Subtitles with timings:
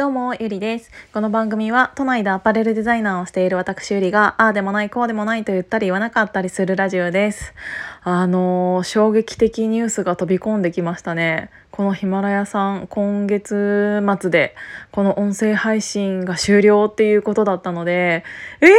[0.00, 0.90] どうも、ゆりです。
[1.12, 7.52] この番組は都内でアパレルデザイナーをしている私ゆりが、ああでもない、こうでもないと言ったり言わなかったりするラジオです。
[8.02, 11.50] あのー、衝撃的ニュースが飛び込んできましたね。
[11.70, 14.56] このヒマラヤさん、今月末で、
[14.90, 18.24] この音声配信が終了っていうことだったので、
[18.62, 18.70] ええ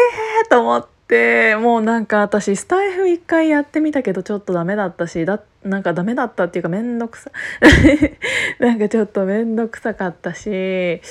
[0.48, 7.30] ーと思って、もうなんか私、スタイフ一回やってみたけど、ちょっとダメだったし、だってなんかダメだったっていうかめんどくさ
[8.60, 11.02] なんかちょっとめんどくさかったし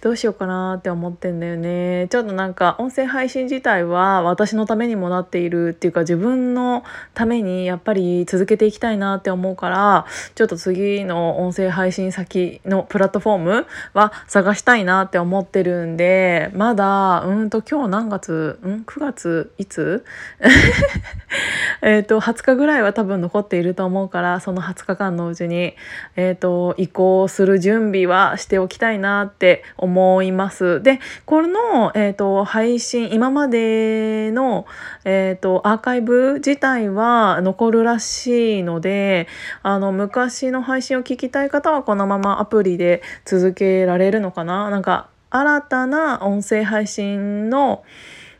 [0.00, 2.06] どうしようかなって思ってんだよね。
[2.08, 20.04] ちょっとなんか音声配信自体は私のためにもなっているっていうか自分のためにやっぱり続けていきたいなって思うからちょっと次の音声配信先のプラットフォームは探したいなって思ってるんでまだうんと今日何月うん？9月いつ？
[21.82, 23.97] えっと20日ぐらいは多分残っていると思う。
[23.98, 25.74] 思うからその20日間のうちに、
[26.16, 30.82] えーと、移行する準備はしておきたいなって思います。
[30.82, 34.66] でこの、えーと、配信今までの、
[35.04, 39.26] えーと、アーカイブ自体は残るらしいので
[39.62, 47.84] あの昔の配信を聞きたい方はこのままアプリで続けられるのかななんか新たな音声配信の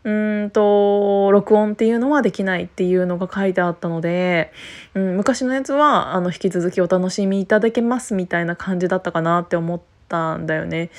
[0.04, 0.10] う
[0.46, 4.52] んと録音っていうのはできないっていうのが書いてあったので、
[4.94, 10.90] うん、昔のやつはあの引き続きお楽しみいただけますみたいな感じだったかなって思ったんだよね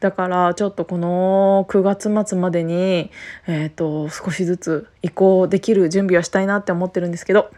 [0.00, 3.10] だからちょっとこの9月末までに、
[3.46, 7.50] えーと少しずつ移行できる準備はしたいなって思ってるんですけど。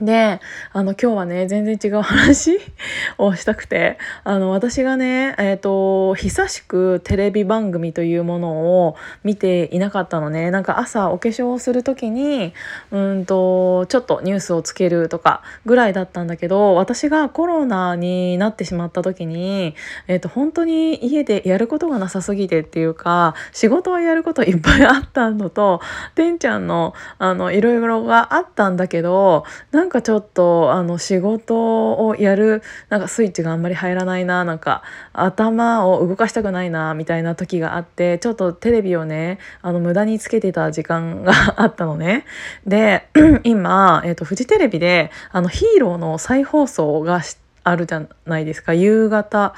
[0.00, 0.40] で
[0.72, 2.58] あの今日はね全然違う話
[3.18, 10.50] をしたくてあの私がねえっ、ー、と久しくテレビ番組というものを見ていなかったのね。
[10.50, 12.52] なんか朝お化粧をする時に
[12.90, 19.74] うんとちょっとニュースをつけるとかぐらいだったんだけど私がコロナになってしまった時に、
[20.08, 25.80] えーと、本当に家でやることがなさすぎてっていうか仕事はやることいっぱいあったのと
[26.14, 34.82] てんちゃんのあのいろいろがあったんだけどなんなんかちょっとあの仕事をやるなんかスイッチがあんまり入らないななんか
[35.12, 42.24] 頭を動かしたくないなみたいな時があってちょっとテレビをねあの無駄につけてた時間があったのね。
[42.66, 43.06] で
[43.44, 47.22] 今、えーと、フジテレビであのヒーローの再放送が
[47.62, 49.54] あるじゃないですか夕方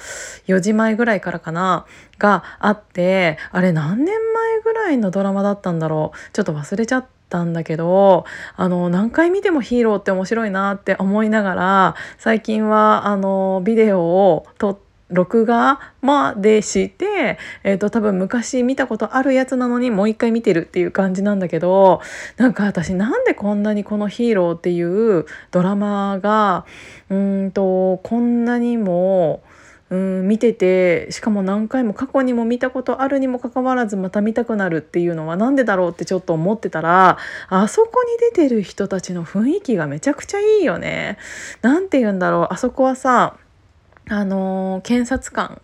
[0.47, 1.87] 4時前ぐらいからかな
[2.19, 8.25] があってあれ何年前ぐらいのドラマだったんだろうちょっと忘れちゃってたんだけど
[8.57, 22.03] あの何回見てもヒーローって面白いなって思いながら最近はあのビデオを撮って録画までして、えーと、多分昔見たことあるやつなのにもう一回見てるっていう感じなんだけど
[22.37, 26.67] なんか私なんでこんなにこの「ヒーロー」っていうドラマが
[27.09, 29.43] うんとこんなにも
[29.91, 37.17] うん見ててしかも何回も過去にも見たことあるにもかかわらずまた見たくなるっていうのは何でだろうってちょっと思ってたら
[37.49, 41.17] あそこに出てる人たちの雰囲気がめちゃくちゃいいよね。
[41.63, 43.37] なんて言うんだろうあそこはさ
[44.11, 45.61] あのー、検察官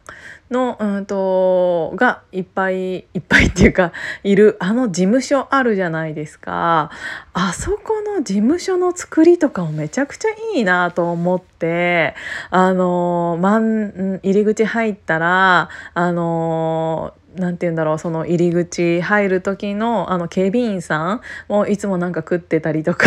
[0.54, 3.92] の、うんと、がいっぱいいっぱいっていうか
[4.22, 6.90] いるあの事務所あるじゃないですか。
[7.34, 12.14] あそこの事務所の作りとかもめちゃくちゃいいなと思って
[12.50, 23.06] あのー、入り口入ったらあのーなんて言うんだろうその入り口入る時のあの警備員さんもいつもなんか食ってたりとか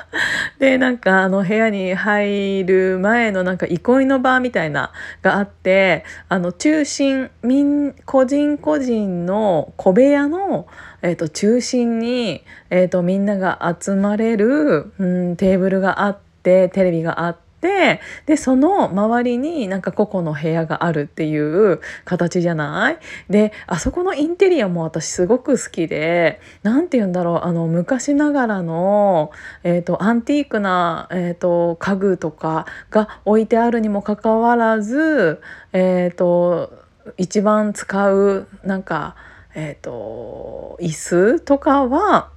[0.58, 10.66] でなんかあの部屋に入る前のなんか憩いの場みたいながあってあの中心民個人個人の小部屋の、
[11.02, 17.51] えーと、中心に、えーとみんなが集まれる、うん、テーブルがあってテレビがあって。
[17.62, 22.98] ってでその周りになんか個々の部屋があるっていう形じゃない？
[23.30, 29.30] であそこのインテリアも私すごく好きで何て言うんだろうあの昔ながらの、
[29.62, 35.40] えーと、アンティークな、えーと、家具とかが置いてあるにもかかわらず、
[35.72, 36.72] えーと、
[37.16, 39.14] 一番使うなんか、
[39.54, 42.30] えー、と椅子とかは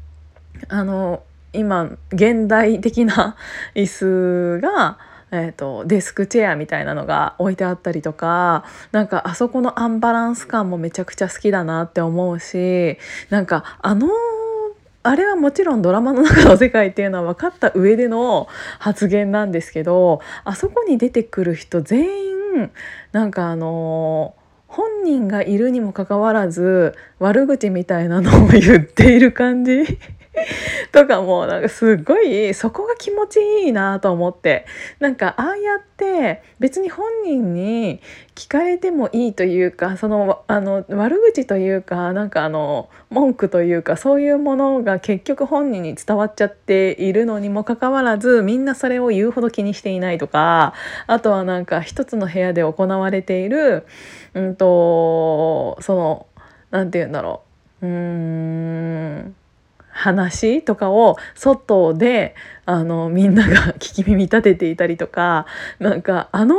[0.68, 1.22] あの
[1.52, 3.36] 今現代的な
[3.74, 4.98] 椅子が、
[5.30, 12.98] えーと、デスクチェアみたいなのが置いてあったりとかなんかあそこのアンバランス感もめちゃくちゃ好きだなって思うし
[13.30, 14.08] なんかあの
[15.04, 22.70] あれはもちろんドラマの中の世界っていうのは分かった上での発言なんですけどあそこに出てくる人全員
[23.10, 24.34] なんかあの
[24.68, 29.98] 本人がいるにもかかわらず悪口みたいなのを言っている感じ。
[30.92, 34.64] とかもなんかすごいそこが気持ちいいなと思って。
[34.98, 38.00] なんかああやって別に本人に
[38.34, 50.74] 聞かれてもいいというかそのあの悪口というかなんかあの文句というかそういうものが結局本人に伝わっちゃっているのにもかかわらずみんなそれを言うほど気にしていないとか
[51.06, 53.86] あとはなんか一つの部屋で行われている、
[54.34, 56.26] うんと、その
[56.70, 57.42] 何て言うんだろ
[57.82, 57.86] う。
[57.86, 57.92] うー
[59.28, 59.41] ん。
[59.92, 62.34] 話とかを外で
[62.64, 65.46] あのみんなが 聞き耳立てていたりとか
[65.78, 66.56] なんかあの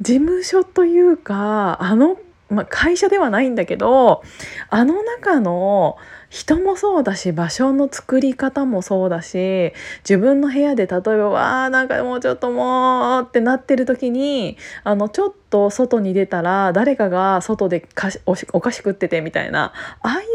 [0.00, 2.16] 事務所というかあの、
[2.50, 4.22] まあ、会社ではないんだけど
[4.70, 5.96] あの中の
[6.30, 17.88] 人もそうだし場所の作り方もそうだし自分の部屋で例えばわーなんかもうちょっともうってなってる時にあのちょっと外に出たら誰かが外で
[18.26, 19.72] お菓子食っててみたいな
[20.02, 20.28] ああいう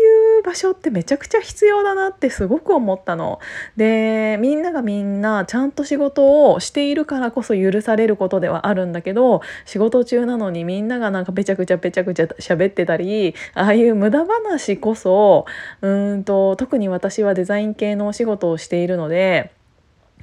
[0.44, 3.40] 場所ってめちゃくちゃ必要だなってすごく思ったの。
[3.78, 15.46] でみんながみんなちゃんと仕事をしているからこそ許されることではあるんだけど仕事中なのにみんながなんかべちゃくちゃべちゃくちゃ喋ってたりああいう無駄話こそ
[15.82, 19.52] うんと特に私はデザイン系のお仕事をしているので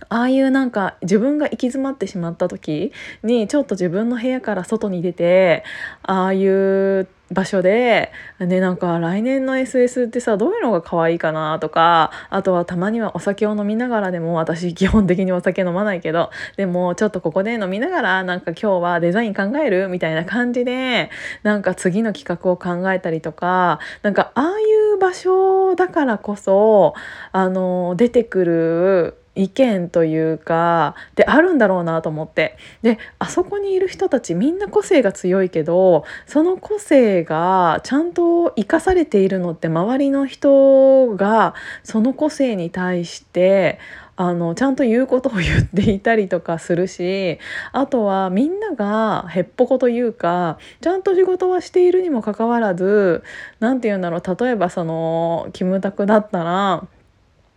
[0.08, 2.92] ああいうなんか自分が行き詰まってしまった時
[3.22, 5.64] にちょっと自分の部屋から外に出て
[6.02, 8.10] ああいう場所で、
[8.40, 21.10] ね、なんか来年の SS ってさどういうのが可愛いかなとかあとはたまにはお酒を飲みながらでも私基本的にお酒飲まないけどでもちょっとここで飲みながらなんか今日はデザイン考えるみたいな感じで
[21.44, 24.64] なんか次の企画を考えたりとかなんかああい
[24.94, 26.94] う場所だからこそ
[27.30, 32.56] あの出てくる意見というかであるんだろうなと思って。
[32.82, 43.78] であそこにいる人たちみんな個性が強いけどその個性がちゃんと生かされているのって周りの人がその個性に対して
[44.16, 47.38] あのちゃんと言うことを言っていたりとかするし
[47.72, 53.24] あとはみんながへっぽこというかちゃんと仕事はしているにもかかわらず
[53.60, 56.86] 何て言うんだろう例えばそのキムタクだったら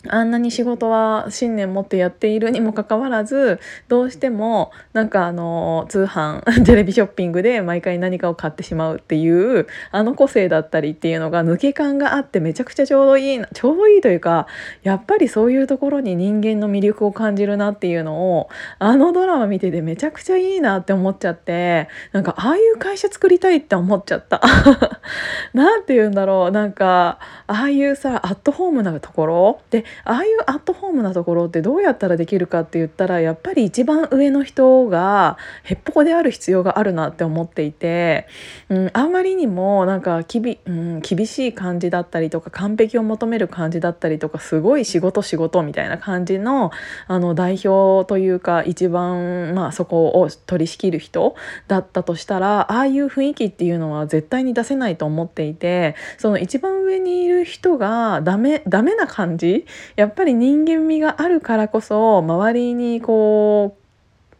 [0.09, 14.47] あんなに仕事は信念持ってやっているにもかかわらずどうしてもなんかあの通販 テレビショッピングで毎回何かを買ってしまうっていうあの個性だったりっていうのが抜け感があってめちゃくちゃちょうどいいちょうどいいというか
[14.83, 24.41] やっぱりそういうところに人間の魅力を感じるなっていうのをあのドラマ見ててめちゃくちゃいいなって思っちゃってなんかああいう会社作りたいって思っちゃった。
[25.53, 38.28] なんて言うんだろうなんかああいうさアットホームなところでああいうアットホームなところってどうやったらできるかって言ったらやっぱり一番上の人がへっぽこである必要があるなって思っていて、
[38.69, 46.72] うん、あまりにもなんかきび、うん、厳しい感じだったりとか完璧を求める感じだったりとかすごい仕事仕事みたいな感じの
[47.07, 51.36] あの代表というか一番、まあ、そこを取り仕切る人
[51.68, 63.83] だったとしたらああいう雰囲気っていうのは絶対に出せないと思っていてその一番上にいる人がダメダメな感じやっぱり人間味があるからこそ周りにこう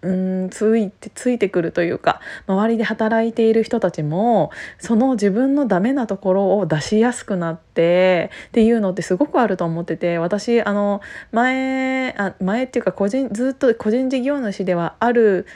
[0.04, 11.02] うんついてついてくるというか周りで働いている人たちもその自分のダメなところを出しやすくなってっていうのってすごくあると思ってて私あの
[11.32, 15.48] 前あ前っていうか個人ずっと個人事業主ではある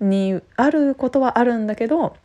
[0.00, 2.16] にあることはあるんだけど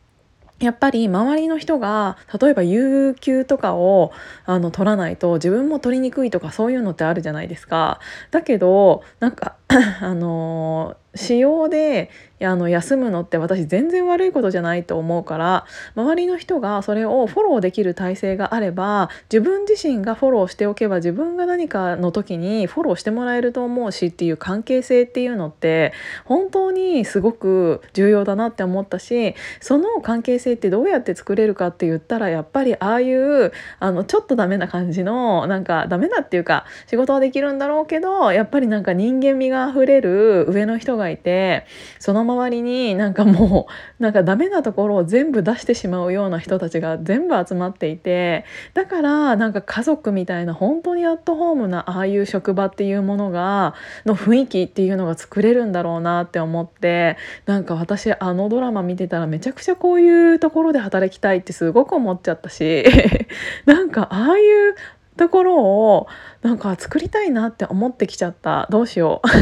[0.59, 4.11] やっぱり周りの人が例えば有給とかを
[4.45, 7.99] あの取らないと自分も取りにくいとかそういうのってあるじゃないですか。
[8.31, 9.55] だけどなんか
[10.01, 12.09] あの仕様で
[12.41, 25.91] あの休むのって私全然悪いことじゃないと思うから周りの人がそれをフォローできる体制があれば自分自身がフォローしておけば自分が何かの時にフォローしてもらえると思うしっていう関係性っていうのって
[26.23, 41.65] 本当にすごく重要だなって思ったしその関係性ってどうやって作れるかって言ったらやっぱりああいうあのちょっとダメな感じのなんかダメだっていうか仕事はできるんだろうけどやっぱりなんか人間味ががあふれる上の人がいて
[41.99, 53.73] その周りになんかもう なんかダメなところを全部出してしまうような人たちが全部集まっていてだからなんか家族みたいな本当にアットホームなああいう職場っていうものが
[54.05, 62.85] の雰囲気っていうのが作れるんだろうなって思ってなんか私あのドラマ見てたらめちゃくちゃこういうところで働きたいってすごく思っちゃったし
[63.65, 64.75] なんかああいう
[65.19, 66.07] ところを
[66.41, 68.67] なんか作りたいなって思ってきちゃった。
[68.69, 69.27] どうしよう。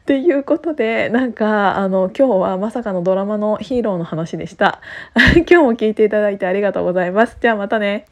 [0.00, 4.80] っていうことでなんかあの今日はまさかのドラマのヒーローの話でした。
[5.36, 7.36] 今日も聞いていただいてありがとうございます。
[7.38, 8.06] じゃあまたね。